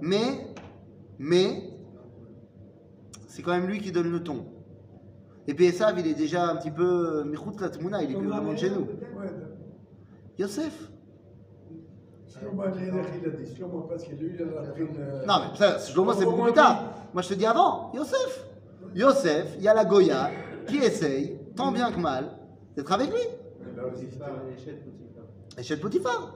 [0.00, 0.54] Mais,
[1.18, 1.70] mais,
[3.28, 4.46] c'est quand même lui qui donne le ton.
[5.46, 8.28] Et puis Esav, il est déjà un petit peu euh, Michout Latmouna, il est plus
[8.28, 8.86] vraiment de chez nous.
[10.38, 10.90] Yosef
[12.40, 15.26] Shlomo Amelech, il a dit Shlomo parce que lui, il a pris une.
[15.26, 16.82] Non, mais ça, Shlomo, c'est beaucoup plus tard.
[17.12, 18.44] Moi, je te dis avant, Yosef.
[18.94, 20.30] Yosef, il y a la Goya
[20.66, 22.30] qui essaye, tant bien que mal,
[22.76, 23.20] d'être avec lui.
[23.72, 24.18] Il a résisté.
[25.58, 26.34] Et chez le Potiphar.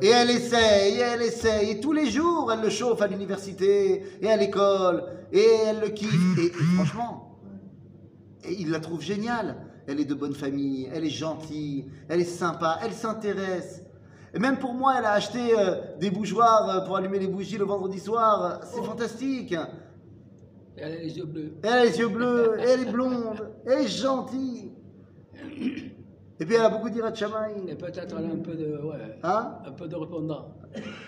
[0.00, 4.04] Et elle essaye, et elle essaye, et tous les jours, elle le chauffe à l'université,
[4.20, 6.38] et à l'école, et elle le kiffe.
[6.38, 7.38] Et, et franchement,
[8.44, 9.56] Et il la trouve géniale.
[9.86, 13.82] Elle est de bonne famille, elle est gentille, elle est sympa, elle s'intéresse.
[14.34, 17.58] Et même pour moi, elle a acheté euh, des bougeoirs euh, pour allumer les bougies
[17.58, 18.60] le vendredi soir.
[18.64, 19.52] C'est fantastique.
[19.52, 21.52] Et elle a les yeux bleus.
[21.62, 24.72] Elle a les yeux bleus, elle est blonde, elle est gentille.
[26.40, 27.76] Et puis elle a beaucoup d'ira de Et Shamaï.
[27.76, 30.54] peut-être elle a un peu de, ouais, Hein un peu de répondant.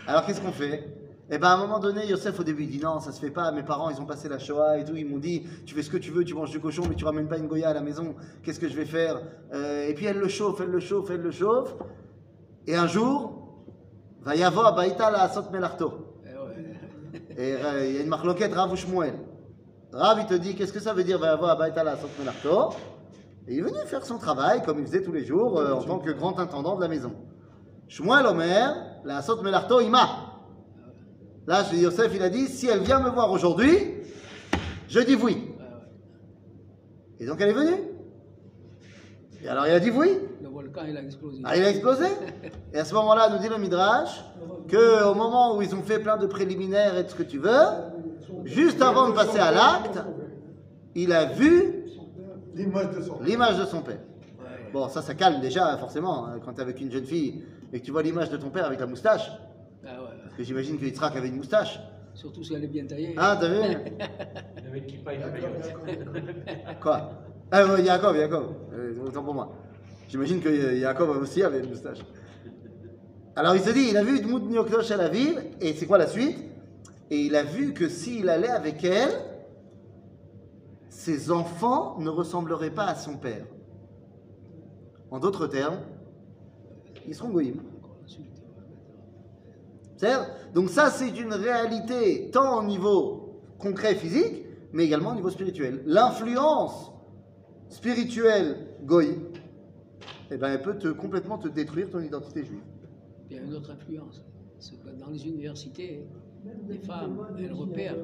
[0.07, 0.85] Alors qu'est-ce qu'on fait?
[1.31, 3.31] Eh ben à un moment donné, Yosef au début il dit non, ça se fait
[3.31, 3.51] pas.
[3.53, 5.89] Mes parents ils ont passé la Shoah et tout, ils m'ont dit tu fais ce
[5.89, 7.81] que tu veux, tu manges du cochon, mais tu ramènes pas une goya à la
[7.81, 8.15] maison.
[8.43, 9.23] Qu'est-ce que je vais faire?
[9.55, 11.75] Euh, Et puis elle le chauffe, elle le chauffe, elle le chauffe.
[12.67, 13.45] Et un jour,
[14.23, 16.23] va y avoir Baïta la Asot Melarto.
[16.25, 17.23] Et ouais.
[17.37, 19.15] Et il y a une marloquette Rav ou Shmuel.
[19.93, 22.09] Rav il te dit qu'est-ce que ça veut dire va y avoir Baïta la Asot
[22.19, 22.75] Melarto?
[23.47, 25.83] Et il est venu faire son travail comme il faisait tous les jours euh, en
[25.83, 27.13] tant que grand intendant de la maison.
[27.89, 28.75] Shmuel Omer,
[29.05, 30.31] la Asot Melarto Ima.
[31.47, 33.77] Là, Yosef, il a dit, si elle vient me voir aujourd'hui,
[34.89, 35.55] je dis oui.
[35.59, 35.65] Ouais.
[37.21, 37.77] Et donc elle est venue.
[39.43, 40.19] Et alors il a dit oui.
[40.89, 41.41] Il a explosé.
[41.45, 42.07] Ah, il a explosé.
[42.73, 44.25] Et à ce moment-là, nous dit le Midrash,
[44.69, 47.39] que au moment où ils ont fait plein de préliminaires et tout ce que tu
[47.39, 47.61] veux,
[48.45, 49.99] juste avant de passer à l'acte,
[50.95, 51.85] il a vu
[52.57, 53.99] L'image de son de père.
[54.73, 57.81] Bon, ça, ça calme déjà, forcément, hein, quand tu es avec une jeune fille et
[57.81, 59.31] que tu vois l'image de ton père avec la moustache.
[59.87, 60.09] Ah ouais.
[60.23, 61.81] Parce que j'imagine que Yitzhak avait une moustache.
[62.15, 63.15] Surtout si elle est bien taillée.
[63.17, 63.57] Hein, t'as vu
[64.65, 65.49] Le mec qui paye le maillot.
[66.81, 67.11] Quoi?
[67.51, 68.55] Ah, ouais, Yaakov, Yaakov.
[68.73, 69.53] Euh, autant pour moi.
[70.09, 71.99] J'imagine que Yaakov aussi avait une moustache.
[73.37, 75.99] Alors il se dit, il a vu Dmout Nyokdosh à la ville, et c'est quoi
[75.99, 76.39] la suite?
[77.11, 79.11] Et il a vu que s'il allait avec elle,
[80.89, 83.45] ses enfants ne ressembleraient pas à son père.
[85.11, 85.81] En d'autres termes,
[87.07, 87.61] ils seront goïms.
[90.55, 95.83] Donc ça, c'est une réalité tant au niveau concret physique, mais également au niveau spirituel.
[95.87, 96.93] L'influence
[97.69, 99.19] spirituelle goy,
[100.32, 102.64] eh ben, elle peut te, complètement te détruire ton identité juive.
[103.30, 104.26] Il y a une autre influence.
[104.60, 106.06] C'est que dans les universités,
[106.68, 107.96] les femmes, elles repèrent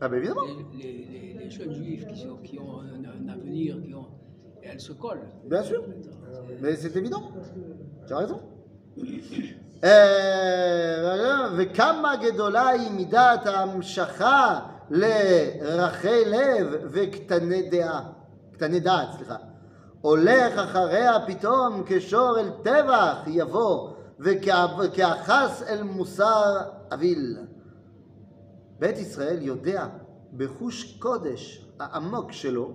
[0.00, 0.42] Ah ben évidemment.
[0.46, 4.06] les, les- les- les jeunes juifs qui, sont- qui ont un, un avenir, qui ont,
[4.62, 5.28] et elles se collent.
[5.48, 5.82] Bien sûr.
[6.60, 7.22] Mais c'est évident.
[8.06, 8.40] Tu as raison.
[9.84, 18.12] אה, וכמה גדולה היא מידת ההמשכה לרחי לב וקטני דעה,
[18.52, 19.36] קטני דעת, סליחה.
[20.00, 26.56] הולך אחריה פתאום כשור אל טבח יבוא, וכאחס אל מוסר
[26.92, 27.36] אוויל.
[28.78, 29.86] בית ישראל יודע
[30.36, 32.72] בחוש קודש העמוק שלו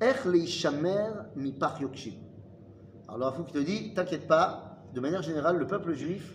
[0.00, 2.30] איך להישמר מפח יוקשים.
[3.08, 6.32] Alors le Rafouk te dit, t'inquiète pas, de manière générale, le peuple juif,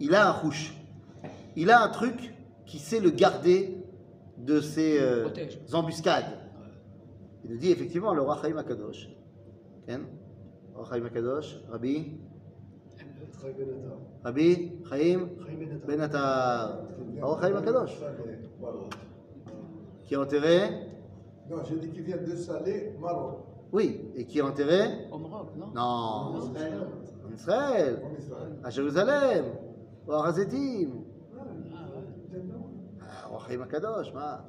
[0.00, 0.74] il a un rouge.
[1.54, 2.34] Il a un truc
[2.66, 3.78] qui sait le garder
[4.38, 5.58] de ses euh, Protège.
[5.72, 6.36] embuscades.
[7.44, 9.08] Il nous dit effectivement, le roi Chaim Akadosh,
[11.05, 12.19] Akadosh, Rabbi,
[14.23, 15.29] Rabbi Chaim
[15.87, 16.79] Ben Attar,
[17.15, 17.97] le roi Chaim Akadosh,
[20.03, 20.59] qui est enterré,
[21.49, 23.39] Non, j'ai dit qu'il vient de Salé, Maroc.
[23.71, 26.39] oui, et qui est enterré, Au Maroc, non non, en
[27.33, 28.59] Israël, En Israël.
[28.63, 29.45] à Jérusalem,
[30.07, 30.89] au Harazetim.
[33.01, 33.29] Ah.
[33.31, 34.45] Ah, Chaim Akadosh, ma.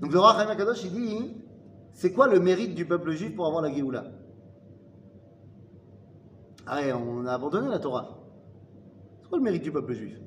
[0.00, 1.36] Donc le roi Chaim Akadosh, il dit
[1.94, 4.04] c'est quoi le mérite du peuple juif pour avoir la Géoula?
[6.66, 8.18] Ah, ouais, on a abandonné la Torah.
[9.20, 10.18] C'est quoi le mérite du peuple juif?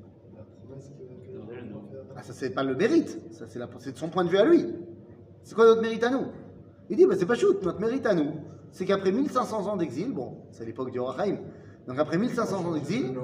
[2.16, 4.64] Ah, ça, c'est pas le mérite, ça, c'est, de son point de vue à lui.
[5.42, 6.26] C'est quoi notre mérite à nous?
[6.88, 8.32] Il dit bah, c'est pas shoot, notre mérite à nous,
[8.70, 11.38] c'est qu'après 1500 ans d'exil, bon, c'est l'époque du roi Chaim,
[11.86, 13.14] donc après 1500 ans d'exil,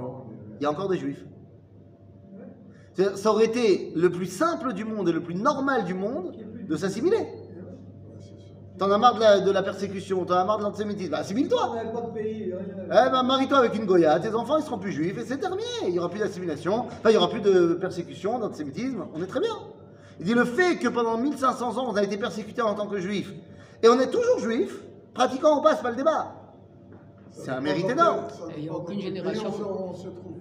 [0.58, 1.24] il y a encore des juifs.
[2.94, 6.36] Ça aurait été le plus simple du monde et le plus normal du monde
[6.68, 7.26] de s'assimiler.
[8.78, 11.76] T'en as marre de la, de la persécution, t'en as marre de l'antisémitisme, bah, assimile-toi.
[12.16, 15.62] Eh ben, marie-toi avec une Goya, tes enfants ils seront plus juifs et c'est terminé.
[15.86, 19.26] Il n'y aura plus d'assimilation, enfin il n'y aura plus de persécution, d'antisémitisme, on est
[19.26, 19.54] très bien.
[20.20, 22.98] Il dit le fait que pendant 1500 ans on a été persécuté en tant que
[22.98, 23.32] juif
[23.82, 24.80] et on est toujours juif,
[25.12, 26.34] pratiquant ou pas, c'est pas le débat.
[27.30, 28.24] C'est un mérite énorme.
[28.56, 29.48] Et il y a aucune Et génération.
[29.48, 30.36] On se, on se trouve.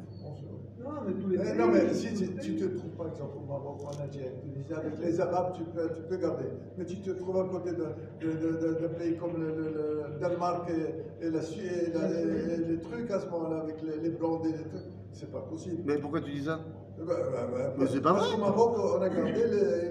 [1.02, 1.58] Non, mais tous les Mais pays.
[1.58, 4.74] non, mais si tu, tu te trouves par exemple au Maroc, en Algérie, en Tunisie,
[4.74, 6.46] avec les Arabes, tu peux, tu peux garder.
[6.78, 9.72] Mais tu te trouves à côté d'un de, de, de, de pays comme le, le-
[10.14, 13.62] le Danemark et, et la Suède, et, la- et- et les trucs à ce moment-là,
[13.62, 15.82] avec les, les blondes et les trucs, c'est pas possible.
[15.86, 16.60] Mais pourquoi tu dis ça?
[17.00, 18.28] Bah, bah, bah, Mais c'est pas vrai.
[18.36, 19.42] qu'au Maroc, on a gardé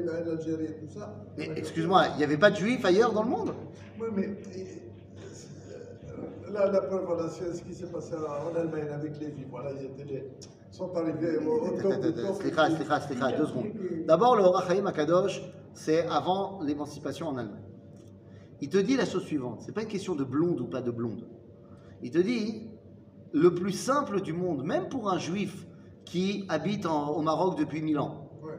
[0.06, 1.12] ben, l'Algérie et tout ça.
[1.56, 3.52] Excuse-moi, il n'y avait pas de juifs ailleurs dans le monde?
[4.00, 4.28] Oui, mais
[6.52, 9.46] là, la preuve, voilà, ce qui s'est passé en Allemagne avec les Juifs.
[9.50, 10.30] Voilà, ils étaient les-
[10.70, 12.34] sont arrivés au, au top du top.
[12.40, 13.66] Slicha, slicha, slicha, deux secondes.
[14.06, 15.42] D'abord, le Hora Chaim Akadosh,
[15.74, 17.64] c'est avant l'émancipation en Allemagne.
[18.62, 19.62] il te dit la chose suivante.
[19.64, 21.26] C'est pas une question de blonde ou pas de blonde.
[22.02, 22.68] Il te dit
[23.32, 25.66] le plus simple du monde, même pour un juif
[26.04, 28.28] qui habite en- au Maroc depuis 1000 ans.
[28.42, 28.50] Ouais.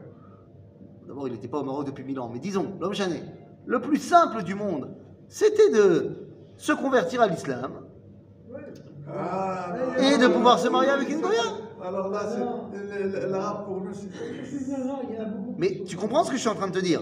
[1.06, 3.22] D'abord, il n'était pas au Maroc depuis 1000 ans, mais disons, l'homme chané.
[3.64, 4.90] Le plus simple du monde,
[5.28, 6.16] c'était de
[6.56, 7.81] se convertir à l'islam
[9.98, 11.40] et de pouvoir se marier avec une goya.
[11.84, 12.22] Alors là,
[13.28, 14.08] l'arabe pour nous, c'est.
[15.58, 17.00] Mais tu comprends ce que je suis en train de te dire?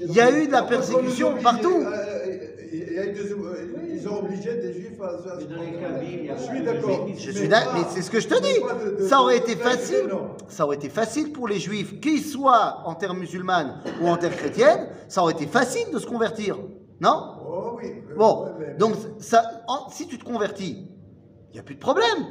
[0.00, 1.82] Il y a eu de la persécution partout.
[1.84, 2.50] Euh,
[3.92, 5.40] Ils ont obligé des juifs à se.
[5.40, 7.06] Je suis d'accord.
[7.16, 9.06] Je Mais suis d'accord, mais c'est ce que je te dis.
[9.08, 10.10] Ça aurait été facile.
[10.48, 14.36] Ça aurait été facile pour les juifs, qu'ils soient en terre musulmane ou en terre
[14.36, 16.56] chrétienne, ça aurait été facile de se convertir.
[17.00, 17.34] Non?
[17.46, 17.92] Oh oui.
[18.16, 18.46] Bon,
[18.78, 20.88] donc ça, en- si tu te convertis,
[21.54, 22.26] n'y a plus de problème.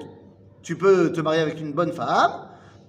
[0.62, 2.32] Tu peux te marier avec une bonne femme,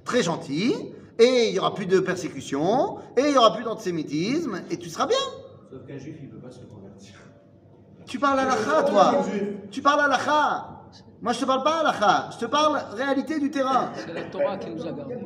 [0.05, 4.63] très gentille, et il n'y aura plus de persécution, et il n'y aura plus d'antisémitisme,
[4.71, 5.17] et tu seras bien.
[5.71, 7.15] Sauf qu'un juif, il ne peut pas se convertir.
[8.07, 9.25] Tu parles à l'akha, Oh, toi.
[9.71, 10.71] Tu parles à l'akha.
[11.23, 12.29] Moi, je te parle pas à l'akha.
[12.33, 13.91] Je te parle réalité du terrain.
[13.95, 15.17] C'est la Torah qui nous a gardés.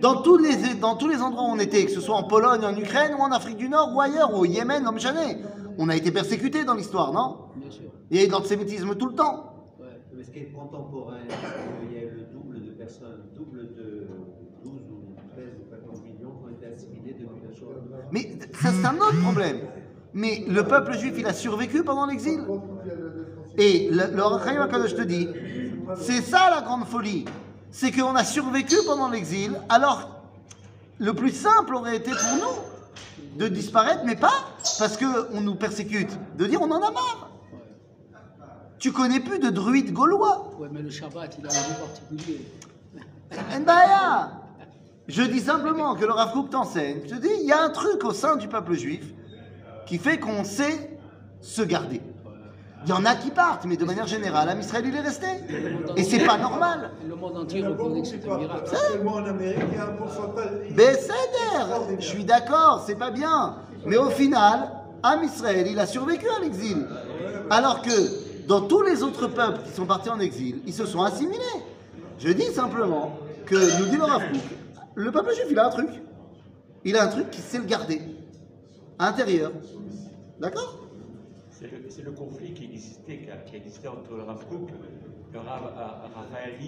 [0.00, 2.64] Dans tous, les, dans tous les endroits où on était, que ce soit en Pologne,
[2.64, 5.38] en Ukraine, ou en Afrique du Nord, ou ailleurs, ou au Yémen, en Mchané,
[5.78, 7.38] on a été persécutés dans l'histoire, non?
[7.56, 7.90] Bien sûr.
[8.10, 9.53] Il y a eu de l'antisémitisme tout le temps.
[10.16, 14.06] Mais ce qui est contemporain, c'est qu'il y a le double de personnes, double de
[14.62, 17.82] 12 ou 13 ou 14 millions qui ont été assimilés depuis la Shoah.
[18.12, 19.60] Mais ça, c'est un autre problème.
[20.12, 22.40] Mais le peuple juif, il a survécu pendant l'exil.
[23.58, 25.28] Et le, le HaKadosh te dit,
[25.96, 27.24] c'est ça la grande folie.
[27.70, 30.22] C'est qu'on a survécu pendant l'exil, alors
[30.98, 34.32] le plus simple aurait été pour nous de disparaître, mais pas
[34.78, 37.30] parce qu'on nous persécute, de dire on en a marre.
[38.84, 40.50] Tu connais plus de druides gaulois?
[40.58, 42.46] Ouais, mais le Shabbat, il a un goût particulier.
[43.58, 44.32] Ndaya
[45.08, 47.00] Je dis simplement que le Rav Kook t'enseigne.
[47.06, 49.06] Je te dis, il y a un truc au sein du peuple juif
[49.86, 50.98] qui fait qu'on sait
[51.40, 52.02] se garder.
[52.84, 55.28] Il y en a qui partent, mais de manière générale, Am Israël, il est resté.
[55.96, 56.90] Et c'est pas normal.
[57.08, 58.70] Le monde Il entier reconnaît que c'est un miracle.
[58.70, 60.50] Actuellement en Amérique, il y a un pourcentage.
[62.00, 63.56] Je suis d'accord, c'est pas bien.
[63.86, 66.86] Mais au final, Am Israël, il a survécu à l'exil.
[67.48, 71.02] Alors que dans tous les autres peuples qui sont partis en exil, ils se sont
[71.02, 71.42] assimilés.
[72.18, 74.22] Je dis simplement que, nous dit le Rav
[74.96, 75.90] le peuple juif, il a un truc.
[76.84, 78.00] Il a un truc qui sait le garder.
[78.98, 79.52] Intérieur.
[80.38, 80.80] D'accord?
[81.50, 84.68] C'est le, conflit qui existait, qui, existait entre le Rav Kook,
[85.32, 85.62] le Rav
[86.14, 86.58] Raphaël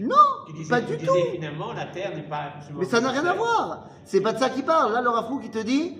[0.00, 1.30] Non, qui disait, pas du disait tout.
[1.32, 3.88] finalement la terre n'est pas Mais ça n'a rien à voir.
[4.04, 4.92] C'est pas de ça qu'il parle.
[4.92, 5.96] Là, le Rav il te dit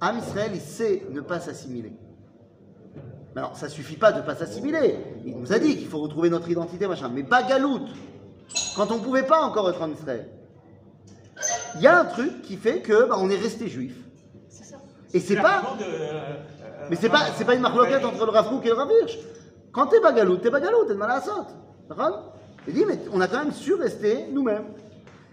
[0.00, 1.92] Am Israël, il sait ne pas s'assimiler.
[3.38, 4.96] Mais Alors, ça suffit pas de ne pas s'assimiler.
[5.24, 7.08] Il nous a dit qu'il faut retrouver notre identité, machin.
[7.08, 7.88] Mais pas galoute.
[8.74, 10.28] Quand on pouvait pas encore être en Israël.
[11.76, 13.94] Il y a un truc qui fait que bah, on est resté juif.
[15.14, 15.76] Et c'est pas.
[15.78, 16.34] de, euh,
[16.90, 19.16] Mais c'est pas, c'est pas une marloquette entre le Rav Kook et le Rav Hirsch.
[19.70, 21.22] Quand t'es bagalout, t'es bagalout, t'es de mal à
[21.96, 22.22] la
[22.66, 24.64] Il dit, mais on a quand même su rester nous-mêmes.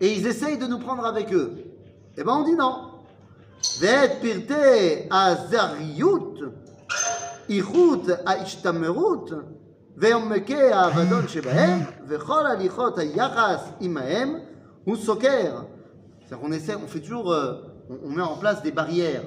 [0.00, 1.50] Et ils essayent de nous prendre avec eux.
[2.16, 2.74] Eh ben, on dit non.
[3.80, 6.38] ואת פרטי הזריות,
[7.50, 9.30] איכות ההשתמרות
[9.96, 14.34] ועומקי האבדון שבהם, וכל הליכות היחס עמהם,
[14.84, 15.52] הוא סוקר.
[16.20, 17.54] C'est-à-dire qu'on essaie, on fait toujours, euh,
[17.90, 19.22] on, on met en place des barrières,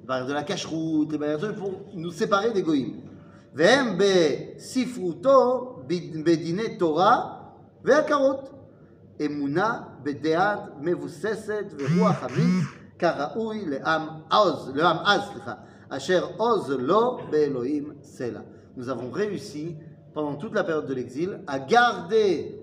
[0.00, 2.96] des barrières de la cache-route, des barrières de- pour nous séparer des goïms.
[3.54, 5.36] והם בספרותו
[5.86, 7.16] בד- בדיני תורה
[7.84, 8.48] והכרות.
[9.26, 12.64] אמונה בדעת מבוססת ורוח אמיץ
[12.98, 15.54] כראוי לעם עוז, לעם עז, סליחה,
[15.88, 18.40] אשר עוז לו באלוהים סלע.
[18.76, 19.76] Nous avons réussi,
[20.14, 22.58] pendant toute la période de l'exil, à garder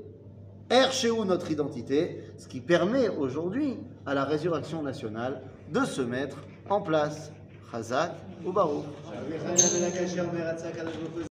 [0.69, 5.41] Erchéou notre identité, ce qui permet aujourd'hui à la résurrection nationale
[5.71, 6.37] de se mettre
[6.69, 7.31] en place.
[7.71, 8.13] Chazak
[8.45, 8.83] ou Baruch.